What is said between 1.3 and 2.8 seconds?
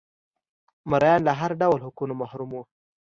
هر ډول حقونو محروم وو